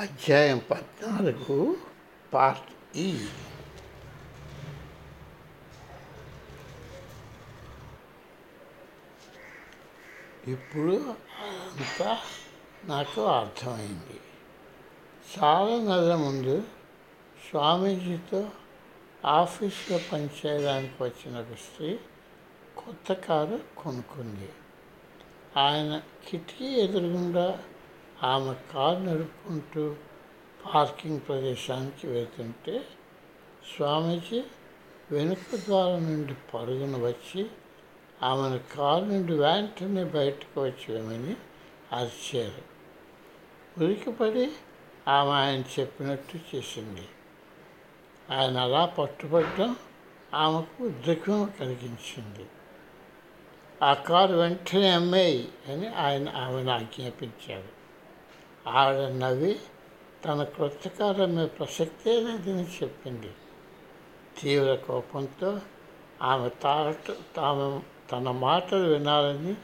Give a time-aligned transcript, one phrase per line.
[0.00, 1.76] అధ్యాయం పద్నాలుగు
[2.34, 3.26] పార్ట్ ఈ.
[10.48, 11.14] ఇప్పుడు
[11.72, 12.18] అంతా
[12.84, 14.20] నాకు అర్థమైంది.
[15.38, 16.62] చాలా నెలల ముందు
[17.50, 18.50] స్వామీజీతో
[19.24, 21.98] ఆఫీస్లో పనిచేయడానికి వచ్చిన ఒక స్త్రీ
[22.76, 24.48] కొత్త కారు కొనుక్కుంది.
[25.56, 27.62] ఆయన కిటికీ ఎదురుగుండా
[28.22, 29.96] ఆమె కారు నడుపుకుంటూ
[30.74, 32.84] పార్కింగ్ ప్రదేశానికి వెళ్తుంటే
[33.76, 34.42] స్వామీజీ
[35.10, 37.46] వెనుక ద్వారం నుండి పరుగున వచ్చి
[38.22, 41.36] ఆమెను కారు నుండి వెంటనే బయటకు వచ్చేయమని
[41.92, 42.76] అరిచారు.
[43.84, 44.52] ఉరికిపడి
[45.08, 47.08] ఆమె ఆయన చెప్పినట్టు చేసింది.
[48.30, 49.76] ఆయన అలా పట్టుబడడం
[50.34, 52.46] ఆమెకు ఉద్రేకం కలిగించింది.
[53.82, 57.76] ఆ కారు వెంటనే అమ్మేయి అని ఆయన ఆమెను ఆజ్ఞాపించారు.
[58.68, 59.58] ఆవిడ నవ్వి
[60.24, 63.30] తన క్రొత్త కారు ప్రసక్తే లేదని చెప్పింది?
[64.42, 65.60] తీవ్ర కోపంతో
[66.22, 66.96] ఆమె తాట
[67.36, 69.54] తాము తన మాటలు వినాలని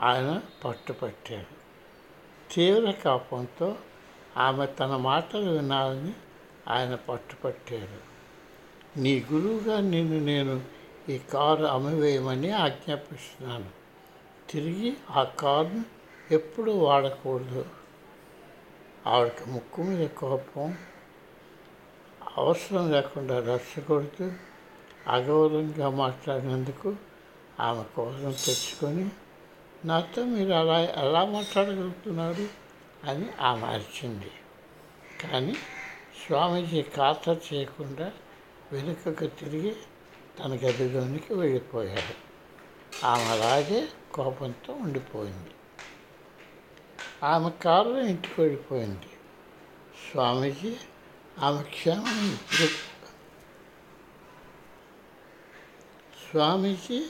[0.00, 1.46] ఆయన పట్టుపట్టారు
[2.52, 3.76] తీవ్ర కోపంతో
[4.36, 6.12] ఆమె తన మాటలు వినాలని
[6.68, 8.00] ఆయన పట్టుపట్టారు
[9.00, 10.77] నీ గురువుగా నిన్ను నేను
[11.08, 13.70] ఈ కారు అమ్మివేయమని ఆజ్ఞాపిస్తున్నాను.
[14.50, 15.84] తిరిగి ఆ కారును
[16.30, 17.64] ఎప్పుడు వాడకూడదు.
[19.06, 20.78] ఆవిడకి ముక్కు మీద కోపం
[22.36, 24.30] అవసరం లేకుండా రచ్చగొడుతూ
[25.08, 26.96] అగౌరవంగా మాట్లాడినందుకు
[27.60, 29.10] ఆమె కోసం తెచ్చుకొని
[29.84, 32.48] నాతో మీరు అలా ఎలా మాట్లాడగలుగుతున్నారు?
[33.10, 34.30] అని ఆమె అరిచింది.
[35.22, 35.54] కానీ
[36.26, 38.12] స్వామీజీ ఖాతా చేయకుండా
[38.72, 39.76] వెనుకకు తిరిగి
[40.38, 42.28] తన గదిలోనికి వెళ్ళిపోయాడు.
[43.06, 45.50] ఆమె అలాగే కోపంతో ఉండిపోయింది.
[47.22, 49.06] ఆమె కారులో ఇంటికి వెళ్ళిపోయింది.
[50.10, 50.76] స్వామీజీ
[51.38, 52.88] ఆమె క్షేమం ఇప్పుడు
[56.30, 57.06] స్వామీజీ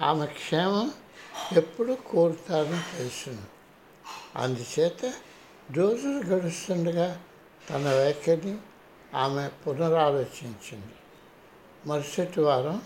[0.00, 0.92] ఆమె క్షేమం
[1.52, 3.42] ఎప్పుడు కోరుతారని తెలుసును
[4.36, 5.04] అందుచేత
[5.72, 7.22] రోజులు గడుస్తుండగా
[7.70, 8.58] తన వైఖరిని
[9.14, 10.94] ఆమె పునరాలోచించింది.
[11.86, 12.82] మరుసటి వారం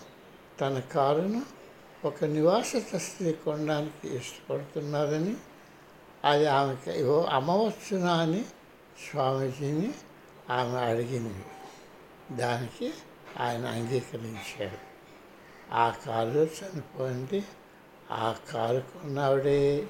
[0.61, 1.41] తన కారును
[2.05, 5.35] ఒక నివాసిత స్త్రీ కొనడానికి ఇష్టపడుతున్నారని
[6.25, 8.45] అది ఆమెకి ఇవో అమ్మవచ్చునా అని
[9.11, 9.93] స్వామీజీని
[10.49, 11.45] ఆమె అడిగింది.
[12.37, 12.93] దానికి
[13.39, 14.77] ఆయన అంగీకరించాడు
[15.73, 17.43] ఆ కారు చనిపోయింది.
[18.11, 19.87] ఆ కారు కొన్నావిడే.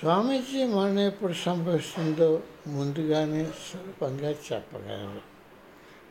[0.00, 5.35] స్వామీజీ మరణం ఎప్పుడు సంభవిస్తుందో ముందుగానే సులభంగా చెప్పగలరు.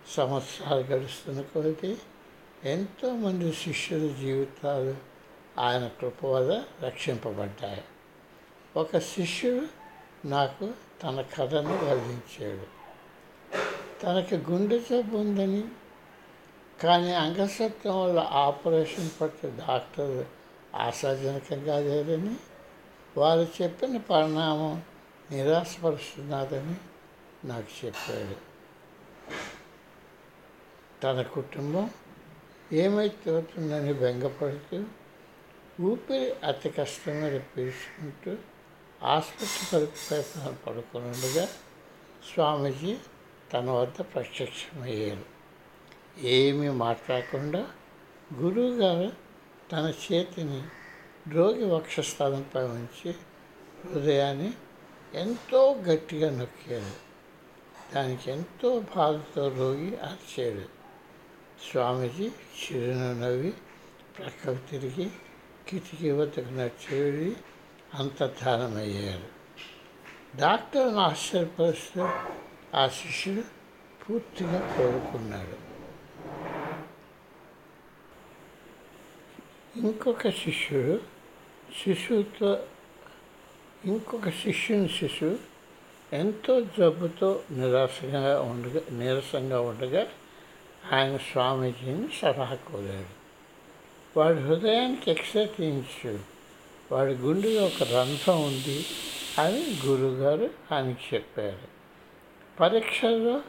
[0.09, 1.97] సంవత్సరాలు గడుస్తున్న కొద్దీ
[2.63, 4.95] ఎంతోమంది శిష్యుల జీవితాలు
[5.59, 7.83] ఆయన కృప వల్ల రక్షింపబడ్డాయి.
[8.77, 9.65] ఒక శిష్యుడు
[10.27, 10.73] నాకు
[11.03, 12.75] తన కథను వర్ణించాడు
[14.03, 15.63] తనకి గుండె జబ్బు ఉందని
[16.83, 20.25] కానీ అంగసత్వం వల్ల ఆపరేషన్ పట్ల డాక్టర్
[20.75, 22.35] ఆశాజనకంగా లేదని
[23.17, 24.81] వారు చెప్పిన పరిణామం
[25.31, 26.75] నిరాశపరుస్తున్నదని
[27.47, 28.54] నాకు చెప్పాడు.
[31.05, 31.89] తన కుటుంబం
[32.71, 34.83] ఏమైపోతుందని బెంగపడుతూ
[35.81, 38.37] ఊపిరి అతి కష్టం మీద పీల్చుకుంటూ
[39.03, 40.21] ఆసుపత్రి పరుపుపై
[40.67, 41.47] పడుకునుండగా
[42.33, 42.97] స్వామీజీ
[43.53, 45.25] తన వద్ద ప్రత్యక్షమయ్యారు.
[46.27, 47.67] ఏమీ మాట్లాడకుండా
[48.33, 49.11] గురువుగారు
[49.71, 50.63] తన చేతిని
[51.29, 53.15] రోగి వక్షస్థలంపై ఉంచి
[53.89, 54.53] హృదయాన్ని
[55.13, 57.05] ఎంతో గట్టిగా నొక్కాడు
[57.95, 60.65] దానికి ఎంతో బాధతో రోగి అరిచాడు
[61.71, 63.53] స్వామీజీ చిరును నవ్వి
[64.19, 65.09] ప్రక్కకు తిరిగి
[65.67, 67.35] కిటికీ వద్దకు నడిచి
[67.93, 69.29] అంతర్ధానమయ్యారు.
[70.35, 72.09] డాక్టర్ను ఆశ్చర్యపరుస్తూ
[72.75, 73.43] ఆ శిష్యుడు
[74.01, 75.57] పూర్తిగా కోరుకున్నాడు
[79.79, 80.99] ఇంకొక శిష్యుడు
[81.83, 82.63] శిశువుతో
[83.85, 85.37] ఇంకొక శిష్యుని శిశువు
[86.13, 90.07] ఎంతో జబ్బుతో నిరాశగా ఉండగా నీరసంగా ఉండగా
[90.91, 93.25] ఆయన స్వామీజీని సలహా కోరాడు
[94.19, 96.19] వాడి హృదయానికి ఎక్స్రే తీయించు
[96.91, 98.85] వాడి గుండెలో ఒక రంధ్రం ఉంది
[99.39, 101.67] అని గురువుగారు ఆయనకి చెప్పారు.
[102.59, 103.41] పరీక్షలో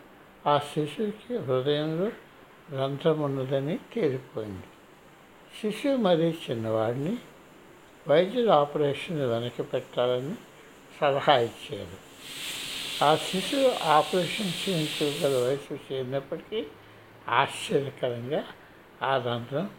[0.46, 2.10] ఆ శిశువుకి హృదయంలో
[2.82, 4.66] రంధ్రం ఉన్నదని తేలిపోయింది.
[5.62, 7.16] శిశువు మరీ చిన్నవాడిని
[8.08, 10.34] వైద్యుల ఆపరేషన్ వెనక్కి పెట్టాలని
[11.00, 12.06] సలహా ఇచ్చారు.
[13.04, 16.66] ఆ శిశువు ఆపరేషన్ చేయించగల వయసు చేరినప్పటికీ
[17.28, 18.44] ఆశ్చర్యకరంగా
[19.02, 19.70] ఆ రంధ్రం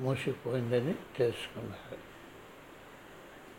[0.00, 2.14] మూసిపోయిందని తెలుసుకున్నారు.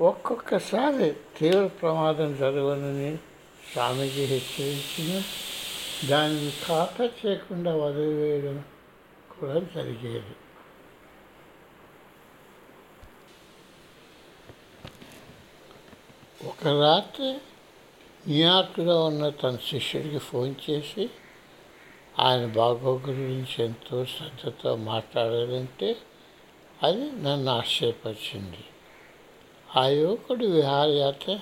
[0.04, 3.18] ఒక్కొక్కసారి తీవ్ర ప్రమాదం జరగనని
[3.74, 5.24] స్వామీజీ హెచ్చరించిన
[6.10, 8.64] దానిని ఖాతా చేయకుండా వదిలివేయడం
[9.32, 10.36] కూడా జరిగేది.
[16.48, 17.38] ఒక రాత్రి
[18.28, 21.10] న్యూయార్క్లో ఉన్న తన శిష్యుడికి ఫోన్ చేసి
[22.20, 25.96] ఆయన బాగోగుల గురించి ఎంతో శ్రద్ధతో మాట్లాడాలంటే
[26.84, 28.58] అది నన్ను ఆశ్చర్యపరిచింది.
[29.76, 31.40] ఆ యువకుడు విహారయాత్ర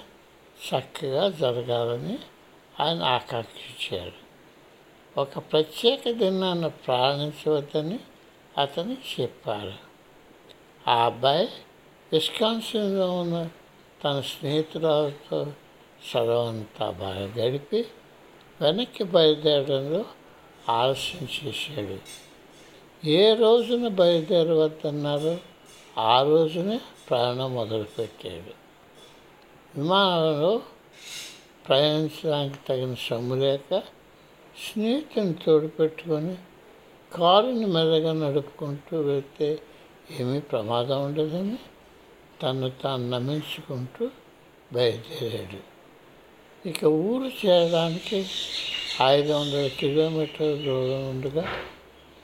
[0.69, 2.19] చక్కగా జరగాలని
[2.79, 4.23] ఆయన ఆకాంక్షించాడు.
[5.19, 7.99] ఒక ప్రత్యేక దినాన్ని ప్రారంభించవద్దని
[8.57, 9.73] అతను చెప్పారు.
[10.89, 11.49] ఆ అబ్బాయి
[12.13, 13.49] విస్కాన్సిన్లో ఉన్న
[14.03, 15.53] తన స్నేహితురాలతో
[16.11, 17.85] చదవంతా బాగా గడిపి
[18.61, 20.05] వెనక్కి బయలుదేరడంలో
[20.69, 21.97] ఆలస్యం చేశాడు
[23.05, 25.37] ఏ రోజున బయలుదేరవద్దన్నారో
[25.97, 26.79] ఆ రోజునే
[27.09, 28.53] ప్రయాణం మొదలుపెట్టాడు
[29.77, 30.61] విమానంలో
[31.67, 33.83] ప్రయాణించడానికి తగిన సొమ్ము లేక
[34.69, 36.35] స్నేహితుని తోడుపెట్టుకొని
[37.15, 39.59] కారుని మెల్లగా నడుపుకుంటూ వెళ్తే
[40.19, 41.57] ఏమీ ప్రమాదం ఉండదని
[42.43, 44.09] తను తాను నమ్మించుకుంటూ
[44.73, 45.73] బయలుదేరాడు.
[46.69, 48.25] ఇక ఊరు చేరడానికి
[49.01, 51.55] ఐదు వందల కిలోమీటర్ల దూరం ఉండగా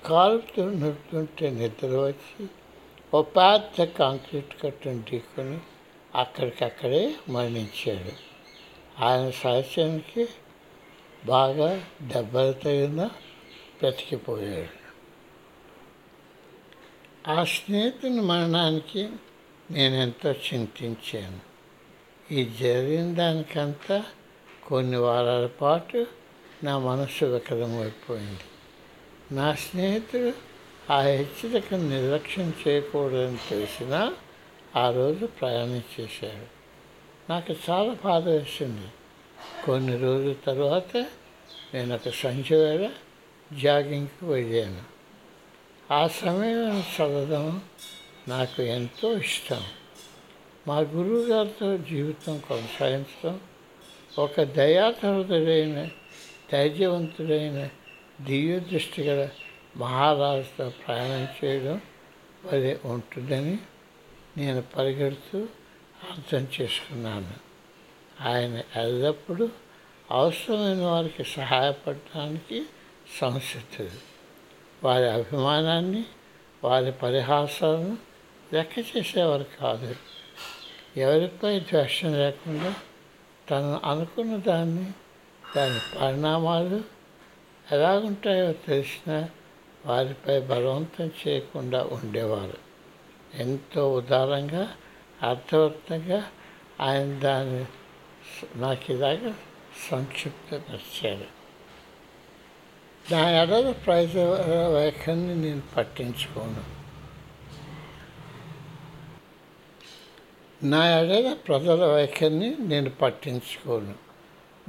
[0.05, 2.47] కారు నడుతుంటే నిద్ర వచ్చి
[3.13, 5.59] ఓ పెద్ద కాంక్రీట్ కట్టను ఢీకొని
[6.15, 8.11] అక్కడికక్కడే మరణించాడు.
[9.03, 10.27] ఆయన సాహిత్యానికి
[11.25, 13.05] బాగా దెబ్బలు తగిన
[13.79, 14.79] బ్రతికిపోయాడు.
[17.29, 19.09] ఆ స్నేహితుని మరణానికి
[19.71, 21.39] నేను ఎంతో చింతించాను.
[22.33, 24.03] ఈ జరిగిన దానికంతా
[24.67, 26.18] కొన్ని వారాల పాటు
[26.63, 28.39] నా మనస్సు వికలమైపోయింది
[29.31, 30.33] నా స్నేహితుడు
[30.93, 34.13] ఆ హెచ్చరికను నిర్లక్ష్యం చేయకూడదని తెలిసినా
[34.75, 36.59] ఆ రోజు ప్రయాణం చేశాడు.
[37.31, 38.87] నాకు చాలా బాధ వేసింది.
[39.65, 40.97] కొన్ని రోజుల తర్వాత
[41.73, 42.89] నేను ఒక సంఖ్య వేళ
[43.61, 44.81] జాగింగ్కి వెళ్ళాను.
[45.93, 47.61] ఆ సమయం చదవడం
[48.27, 49.63] నాకు ఎంతో ఇష్టం.
[50.67, 53.39] మా గురువు గారితో జీవితం కొనసాగించడం
[54.19, 55.89] ఒక దయాతరుడైన
[56.51, 57.69] ధైర్యవంతుడైన
[58.21, 59.29] దివ్య దృష్టి గల
[59.77, 61.81] మహారాజుతో ప్రయాణం చేయడం
[62.45, 63.57] వలె ఉంటుందని
[64.37, 65.47] నేను పరిగెడుతూ
[66.11, 67.33] అర్థం చేసుకున్నాను.
[68.21, 69.49] ఆయన ఎల్లప్పుడూ
[70.11, 72.65] అవసరమైన వారికి సహాయపడటానికి
[73.19, 74.09] సంసిద్ధుడు.
[74.83, 76.03] వారి అభిమానాన్ని
[76.63, 77.97] వారి పరిహాసాలను
[78.53, 79.95] లెక్క చేసేవారు కాదు.
[80.97, 82.75] ఎవరిపై ద్వేషం లేకుండా
[83.51, 84.91] తను అనుకున్న దాన్ని
[85.55, 86.83] దాని పరిణామాలు
[87.71, 89.29] ఎలాగుంటాయో తెలిసిన
[89.85, 92.57] వారిపై బలవంతం చేయకుండా ఉండేవారు.
[93.33, 94.75] ఎంతో ఉదారంగా
[95.23, 96.31] అర్థవంతంగా
[96.81, 97.65] ఆయన దాన్ని
[98.55, 99.33] నాకు ఇలాగ
[99.91, 101.39] సంక్షిప్తపరిచాడు.
[103.13, 104.17] నా ఎడల ప్రైజ్
[104.75, 106.79] వైఖరిని నేను పట్టించుకోను.
[110.65, 114.08] నా ఎడల ప్రజల వైఖరిని నేను పట్టించుకోను.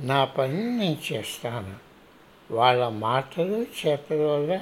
[0.00, 1.75] నా పని నేను చేస్తాను.
[2.50, 4.61] వాళ్ళ మాటలు చేతల వల్ల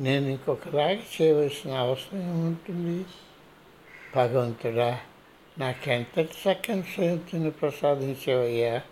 [0.00, 3.04] నేను ఇంకొకలాగా చేయవలసిన అవసరం ఏముంటుంది?
[4.16, 5.00] భగవంతుడా
[5.58, 8.82] నాకెంతటి చక్కని స్నేహితుని ప్రసాదించేవయ్యా?